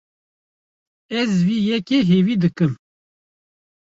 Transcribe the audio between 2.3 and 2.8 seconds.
dikim.